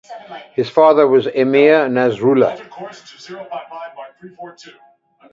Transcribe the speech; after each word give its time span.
His 0.55 0.67
father 0.67 1.07
was 1.07 1.27
emir 1.27 1.85
Nasrullah. 1.87 2.57